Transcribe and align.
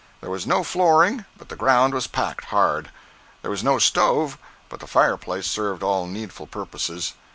There 0.19 0.31
was 0.31 0.47
no 0.47 0.63
flooring, 0.63 1.25
but 1.37 1.49
the 1.49 1.55
ground 1.55 1.93
was 1.93 2.07
packed 2.07 2.45
hard. 2.45 2.89
There 3.43 3.51
was 3.51 3.63
no 3.63 3.77
stove, 3.77 4.39
but 4.67 4.79
the 4.79 4.87
fire 4.87 5.15
place 5.15 5.45
served 5.45 5.83
all 5.83 6.07
needful 6.07 6.47
purposes. 6.47 7.13